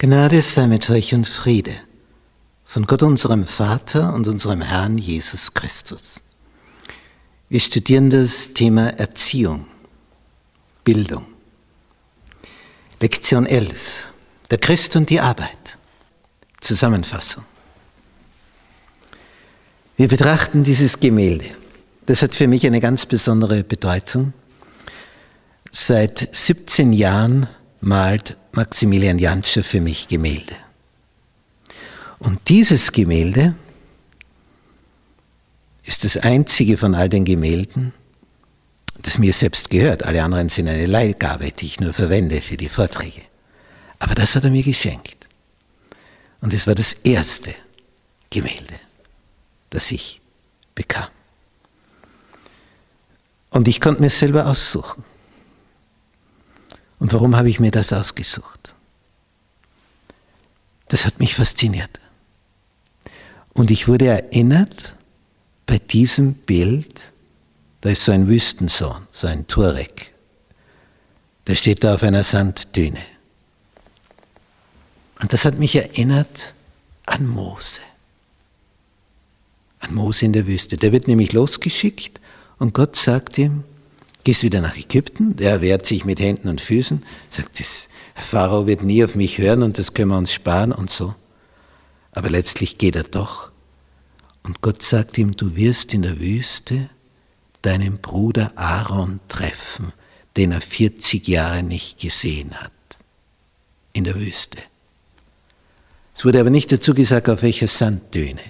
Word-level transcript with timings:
Gnade 0.00 0.42
sei 0.42 0.68
mit 0.68 0.88
euch 0.90 1.12
und 1.12 1.26
Friede 1.26 1.74
von 2.64 2.86
Gott 2.86 3.02
unserem 3.02 3.44
Vater 3.44 4.14
und 4.14 4.28
unserem 4.28 4.62
Herrn 4.62 4.96
Jesus 4.96 5.54
Christus. 5.54 6.20
Wir 7.48 7.58
studieren 7.58 8.08
das 8.08 8.54
Thema 8.54 8.90
Erziehung, 8.90 9.66
Bildung. 10.84 11.26
Lektion 13.00 13.44
11. 13.44 14.04
Der 14.52 14.58
Christ 14.58 14.94
und 14.94 15.10
die 15.10 15.18
Arbeit. 15.18 15.76
Zusammenfassung. 16.60 17.42
Wir 19.96 20.06
betrachten 20.06 20.62
dieses 20.62 21.00
Gemälde. 21.00 21.46
Das 22.06 22.22
hat 22.22 22.36
für 22.36 22.46
mich 22.46 22.64
eine 22.68 22.80
ganz 22.80 23.04
besondere 23.04 23.64
Bedeutung. 23.64 24.32
Seit 25.72 26.28
17 26.30 26.92
Jahren 26.92 27.48
malt 27.80 28.36
Maximilian 28.52 29.18
Janscher 29.18 29.62
für 29.62 29.80
mich 29.80 30.08
Gemälde. 30.08 30.56
Und 32.18 32.48
dieses 32.48 32.92
Gemälde 32.92 33.54
ist 35.84 36.04
das 36.04 36.16
einzige 36.16 36.76
von 36.76 36.94
all 36.94 37.08
den 37.08 37.24
Gemälden, 37.24 37.92
das 39.02 39.18
mir 39.18 39.32
selbst 39.32 39.70
gehört. 39.70 40.02
Alle 40.02 40.22
anderen 40.22 40.48
sind 40.48 40.68
eine 40.68 40.86
Leihgabe, 40.86 41.50
die 41.52 41.66
ich 41.66 41.80
nur 41.80 41.92
verwende 41.92 42.42
für 42.42 42.56
die 42.56 42.68
Vorträge. 42.68 43.22
Aber 43.98 44.14
das 44.14 44.34
hat 44.34 44.44
er 44.44 44.50
mir 44.50 44.62
geschenkt. 44.62 45.26
Und 46.40 46.52
es 46.52 46.66
war 46.66 46.74
das 46.74 46.92
erste 46.92 47.54
Gemälde, 48.30 48.74
das 49.70 49.90
ich 49.90 50.20
bekam. 50.74 51.08
Und 53.50 53.66
ich 53.66 53.80
konnte 53.80 54.00
mir 54.00 54.10
selber 54.10 54.46
aussuchen. 54.46 55.04
Und 57.08 57.14
warum 57.14 57.36
habe 57.36 57.48
ich 57.48 57.58
mir 57.58 57.70
das 57.70 57.94
ausgesucht? 57.94 58.74
Das 60.88 61.06
hat 61.06 61.18
mich 61.18 61.34
fasziniert. 61.34 62.00
Und 63.54 63.70
ich 63.70 63.88
wurde 63.88 64.08
erinnert 64.08 64.94
bei 65.64 65.78
diesem 65.78 66.34
Bild, 66.34 67.00
da 67.80 67.88
ist 67.88 68.04
so 68.04 68.12
ein 68.12 68.28
Wüstensohn, 68.28 69.06
so 69.10 69.26
ein 69.26 69.46
Turek. 69.46 70.12
Der 71.46 71.54
steht 71.54 71.82
da 71.82 71.94
auf 71.94 72.02
einer 72.02 72.24
Sanddüne. 72.24 73.00
Und 75.22 75.32
das 75.32 75.46
hat 75.46 75.58
mich 75.58 75.76
erinnert 75.76 76.52
an 77.06 77.26
Mose. 77.26 77.80
An 79.80 79.94
Mose 79.94 80.26
in 80.26 80.34
der 80.34 80.46
Wüste. 80.46 80.76
Der 80.76 80.92
wird 80.92 81.08
nämlich 81.08 81.32
losgeschickt 81.32 82.20
und 82.58 82.74
Gott 82.74 82.96
sagt 82.96 83.38
ihm, 83.38 83.64
gehst 84.28 84.42
wieder 84.42 84.60
nach 84.60 84.76
Ägypten, 84.76 85.36
der 85.36 85.62
wehrt 85.62 85.86
sich 85.86 86.04
mit 86.04 86.20
Händen 86.20 86.48
und 86.48 86.60
Füßen, 86.60 87.02
sagt, 87.30 87.58
das 87.60 87.88
Pharao 88.14 88.66
wird 88.66 88.82
nie 88.82 89.02
auf 89.02 89.14
mich 89.14 89.38
hören 89.38 89.62
und 89.62 89.78
das 89.78 89.94
können 89.94 90.10
wir 90.10 90.18
uns 90.18 90.34
sparen 90.34 90.70
und 90.70 90.90
so. 90.90 91.14
Aber 92.12 92.28
letztlich 92.28 92.76
geht 92.76 92.94
er 92.94 93.04
doch. 93.04 93.50
Und 94.42 94.60
Gott 94.60 94.82
sagt 94.82 95.16
ihm, 95.16 95.34
du 95.34 95.56
wirst 95.56 95.94
in 95.94 96.02
der 96.02 96.20
Wüste 96.20 96.90
deinen 97.62 98.02
Bruder 98.02 98.52
Aaron 98.54 99.20
treffen, 99.28 99.94
den 100.36 100.52
er 100.52 100.60
40 100.60 101.26
Jahre 101.26 101.62
nicht 101.62 101.98
gesehen 101.98 102.52
hat. 102.60 102.70
In 103.94 104.04
der 104.04 104.16
Wüste. 104.16 104.58
Es 106.14 106.26
wurde 106.26 106.40
aber 106.40 106.50
nicht 106.50 106.70
dazu 106.70 106.92
gesagt, 106.92 107.30
auf 107.30 107.40
welcher 107.40 107.66
Sanddüne. 107.66 108.42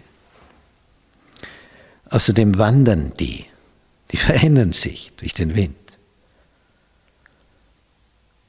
Außerdem 2.11 2.59
wandern 2.59 3.13
die. 3.21 3.47
Die 4.11 4.17
verändern 4.17 4.73
sich 4.73 5.11
durch 5.17 5.35
den 5.35 5.55
Wind. 5.55 5.77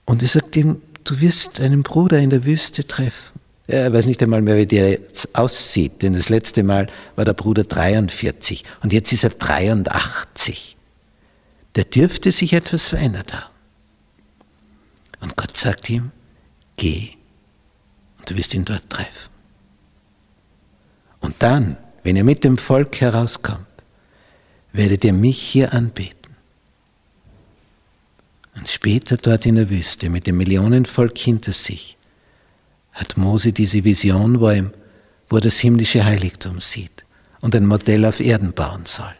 Und 0.06 0.22
er 0.22 0.28
sagt 0.28 0.56
ihm, 0.56 0.82
du 1.04 1.20
wirst 1.22 1.60
einen 1.60 1.84
Bruder 1.84 2.20
in 2.20 2.30
der 2.30 2.46
Wüste 2.46 2.86
treffen. 2.88 3.40
Er 3.68 3.94
weiß 3.94 4.08
nicht 4.08 4.24
einmal 4.24 4.42
mehr, 4.42 4.58
wie 4.58 4.66
der 4.66 4.90
jetzt 4.90 5.36
aussieht, 5.36 6.02
denn 6.02 6.14
das 6.14 6.30
letzte 6.30 6.64
Mal 6.64 6.88
war 7.16 7.26
der 7.26 7.34
Bruder 7.34 7.64
43 7.64 8.64
und 8.82 8.94
jetzt 8.94 9.14
ist 9.14 9.24
er 9.24 9.30
83. 9.30 10.76
Der 11.76 11.84
dürfte 11.84 12.32
sich 12.32 12.54
etwas 12.54 12.88
verändert 12.88 13.32
haben. 13.32 13.54
Und 15.22 15.36
Gott 15.36 15.56
sagt 15.56 15.88
ihm, 15.90 16.12
geh 16.78 17.10
und 18.18 18.30
du 18.30 18.36
wirst 18.36 18.56
ihn 18.56 18.66
dort 18.66 18.90
treffen. 18.90 19.30
Und 21.20 21.36
dann, 21.40 21.78
wenn 22.02 22.16
er 22.16 22.24
mit 22.24 22.44
dem 22.44 22.58
Volk 22.58 23.00
herauskommt, 23.02 23.68
werdet 24.72 25.04
ihr 25.04 25.14
mich 25.14 25.42
hier 25.42 25.74
anbeten. 25.74 26.36
Und 28.56 28.70
später 28.70 29.18
dort 29.18 29.46
in 29.46 29.56
der 29.56 29.70
Wüste 29.70 30.10
mit 30.10 30.28
dem 30.28 30.38
Millionenvolk 30.38 31.18
hinter 31.18 31.54
sich 31.54 31.98
hat 32.92 33.18
Mose 33.18 33.54
diese 33.54 33.84
Vision, 33.84 34.40
wo 34.40 34.50
er, 34.50 34.72
wo 35.30 35.38
er 35.38 35.42
das 35.42 35.60
himmlische 35.60 36.04
Heiligtum 36.04 36.60
sieht 36.60 37.06
und 37.40 37.56
ein 37.56 37.66
Modell 37.66 38.04
auf 38.06 38.20
Erden 38.20 38.54
bauen 38.54 38.86
soll. 38.86 39.16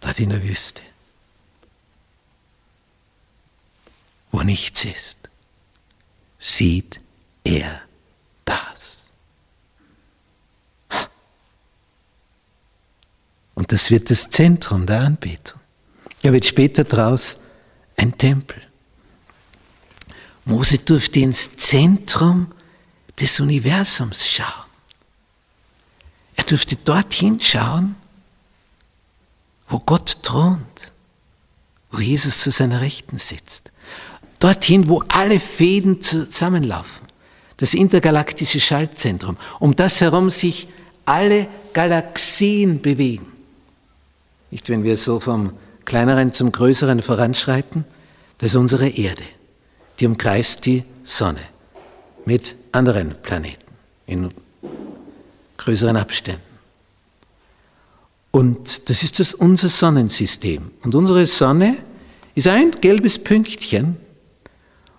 Dort 0.00 0.20
in 0.20 0.30
der 0.30 0.42
Wüste, 0.42 0.82
wo 4.30 4.42
nichts 4.42 4.84
ist, 4.84 5.18
sieht 6.38 7.00
er 7.42 7.85
Und 13.66 13.72
das 13.72 13.90
wird 13.90 14.10
das 14.10 14.30
Zentrum 14.30 14.86
der 14.86 15.00
Anbetung. 15.00 15.58
Er 16.22 16.32
wird 16.32 16.44
später 16.44 16.84
daraus 16.84 17.36
ein 17.96 18.16
Tempel. 18.16 18.62
Mose 20.44 20.78
durfte 20.78 21.18
ins 21.18 21.56
Zentrum 21.56 22.46
des 23.18 23.40
Universums 23.40 24.24
schauen. 24.24 24.66
Er 26.36 26.44
durfte 26.44 26.76
dorthin 26.76 27.40
schauen, 27.40 27.96
wo 29.68 29.80
Gott 29.80 30.22
thront, 30.22 30.92
wo 31.90 31.98
Jesus 31.98 32.42
zu 32.42 32.52
seiner 32.52 32.80
Rechten 32.80 33.18
sitzt. 33.18 33.72
Dorthin, 34.38 34.88
wo 34.88 35.02
alle 35.08 35.40
Fäden 35.40 36.00
zusammenlaufen. 36.00 37.08
Das 37.56 37.74
intergalaktische 37.74 38.60
Schaltzentrum, 38.60 39.36
um 39.58 39.74
das 39.74 40.00
herum 40.00 40.30
sich 40.30 40.68
alle 41.04 41.48
Galaxien 41.72 42.80
bewegen. 42.80 43.32
Nicht, 44.50 44.68
wenn 44.68 44.84
wir 44.84 44.96
so 44.96 45.20
vom 45.20 45.52
kleineren 45.84 46.32
zum 46.32 46.52
größeren 46.52 47.02
voranschreiten, 47.02 47.84
das 48.38 48.50
ist 48.50 48.56
unsere 48.56 48.88
Erde. 48.88 49.22
Die 49.98 50.06
umkreist 50.06 50.66
die 50.66 50.84
Sonne 51.04 51.40
mit 52.24 52.54
anderen 52.72 53.14
Planeten 53.22 53.62
in 54.06 54.30
größeren 55.56 55.96
Abständen. 55.96 56.42
Und 58.30 58.90
das 58.90 59.02
ist 59.02 59.18
das 59.18 59.32
unser 59.32 59.70
Sonnensystem. 59.70 60.70
Und 60.82 60.94
unsere 60.94 61.26
Sonne 61.26 61.78
ist 62.34 62.48
ein 62.48 62.72
gelbes 62.72 63.18
Pünktchen 63.18 63.96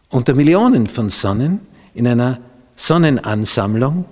unter 0.09 0.33
Millionen 0.33 0.87
von 0.87 1.09
Sonnen 1.09 1.59
in 1.93 2.07
einer 2.07 2.39
Sonnenansammlung, 2.75 4.05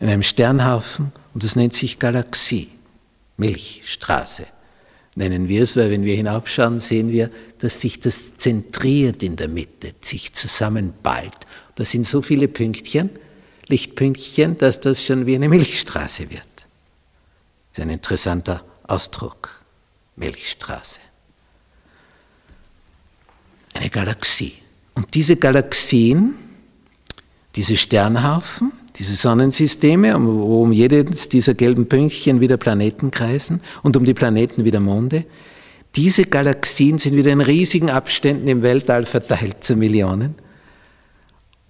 in 0.00 0.08
einem 0.08 0.22
Sternhaufen 0.22 1.12
und 1.32 1.44
das 1.44 1.56
nennt 1.56 1.72
sich 1.72 1.98
Galaxie. 1.98 2.68
Milchstraße 3.36 4.46
nennen 5.16 5.48
wir 5.48 5.62
es, 5.62 5.76
weil 5.76 5.90
wenn 5.90 6.04
wir 6.04 6.16
hinaufschauen, 6.16 6.80
sehen 6.80 7.10
wir, 7.10 7.30
dass 7.58 7.80
sich 7.80 8.00
das 8.00 8.36
zentriert 8.36 9.22
in 9.22 9.36
der 9.36 9.48
Mitte, 9.48 9.94
sich 10.00 10.32
zusammenballt. 10.32 11.46
Da 11.74 11.84
sind 11.84 12.06
so 12.06 12.22
viele 12.22 12.48
Pünktchen, 12.48 13.10
Lichtpünktchen, 13.68 14.58
dass 14.58 14.80
das 14.80 15.02
schon 15.02 15.26
wie 15.26 15.34
eine 15.34 15.48
Milchstraße 15.48 16.30
wird. 16.30 16.42
Das 17.70 17.78
ist 17.78 17.82
ein 17.82 17.90
interessanter 17.90 18.64
Ausdruck, 18.86 19.64
Milchstraße. 20.16 21.00
Eine 23.72 23.90
Galaxie. 23.90 24.54
Und 24.94 25.14
diese 25.14 25.36
Galaxien, 25.36 26.36
diese 27.56 27.76
Sternhaufen, 27.76 28.72
diese 28.96 29.16
Sonnensysteme, 29.16 30.14
wo 30.20 30.62
um 30.62 30.72
jedes 30.72 31.28
dieser 31.28 31.54
gelben 31.54 31.88
Pünktchen 31.88 32.40
wieder 32.40 32.56
Planeten 32.56 33.10
kreisen 33.10 33.60
und 33.82 33.96
um 33.96 34.04
die 34.04 34.14
Planeten 34.14 34.64
wieder 34.64 34.80
Monde. 34.80 35.24
Diese 35.96 36.24
Galaxien 36.24 36.98
sind 36.98 37.16
wieder 37.16 37.32
in 37.32 37.40
riesigen 37.40 37.90
Abständen 37.90 38.48
im 38.48 38.62
Weltall 38.62 39.04
verteilt 39.04 39.64
zu 39.64 39.76
Millionen. 39.76 40.36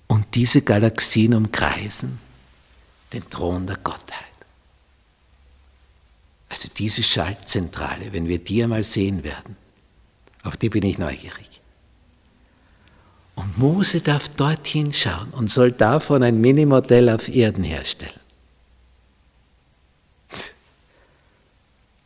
Und 0.07 0.27
diese 0.35 0.63
Galaxien 0.63 1.35
umkreisen 1.35 2.19
den 3.13 3.29
Thron 3.31 3.67
der 3.67 3.77
Gottheit. 3.77 4.25
Also 6.49 6.69
diese 6.77 7.03
Schaltzentrale, 7.03 8.13
wenn 8.13 8.29
wir 8.29 8.39
die 8.39 8.63
einmal 8.63 8.85
sehen 8.85 9.25
werden, 9.25 9.57
auf 10.43 10.57
die 10.57 10.69
bin 10.69 10.85
ich 10.85 10.99
neugierig. 10.99 11.54
Und 13.45 13.59
Mose 13.59 14.01
darf 14.01 14.31
dorthin 14.31 14.93
schauen 14.93 15.31
und 15.33 15.51
soll 15.51 15.71
davon 15.71 16.23
ein 16.23 16.41
Minimodell 16.41 17.11
auf 17.11 17.29
Erden 17.29 17.63
herstellen. 17.63 18.19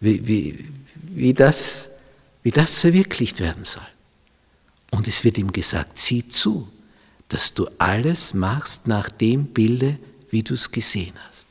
Wie, 0.00 0.26
wie, 0.26 0.69
wie, 0.93 1.35
das, 1.35 1.88
wie 2.43 2.50
das 2.50 2.81
verwirklicht 2.81 3.38
werden 3.38 3.64
soll. 3.64 3.87
Und 4.90 5.06
es 5.06 5.23
wird 5.23 5.38
ihm 5.38 5.52
gesagt, 5.52 5.99
sieh 5.99 6.26
zu, 6.26 6.69
dass 7.29 7.55
du 7.55 7.69
alles 7.79 8.34
machst 8.34 8.88
nach 8.88 9.08
dem 9.08 9.46
Bilde, 9.46 9.99
wie 10.31 10.43
du 10.43 10.55
es 10.55 10.70
gesehen 10.73 11.14
hast. 11.29 11.49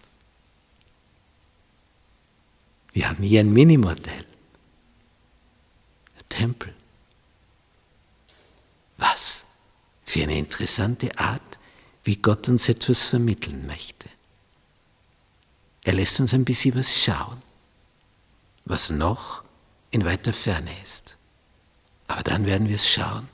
Wir 2.92 3.10
haben 3.10 3.24
hier 3.24 3.40
ein 3.40 3.54
Minimodell. 3.54 4.26
Der 6.16 6.30
Tempel. 6.30 6.74
Was 8.98 9.46
für 10.18 10.24
eine 10.24 10.40
interessante 10.40 11.16
Art, 11.20 11.60
wie 12.04 12.16
Gott 12.16 12.50
uns 12.50 12.68
etwas 12.70 13.04
vermitteln 13.04 13.68
möchte. 13.68 14.10
Er 15.84 15.94
lässt 15.94 16.20
uns 16.20 16.34
ein 16.34 16.44
bisschen 16.44 16.74
was 16.76 16.98
schauen, 16.98 17.40
was 18.66 18.90
noch 18.90 19.44
in 19.92 20.06
weiter 20.06 20.34
Ferne 20.34 20.72
ist. 20.82 21.18
Aber 22.08 22.24
dann 22.24 22.48
werden 22.48 22.68
wir 22.68 22.78
es 22.78 22.90
schauen, 22.90 23.30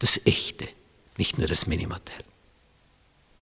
das 0.00 0.20
Echte, 0.24 0.68
nicht 1.16 1.38
nur 1.38 1.46
das 1.46 1.68
Minimotel. 1.68 2.24